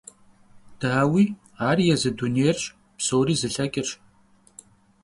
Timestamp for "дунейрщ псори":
2.17-3.35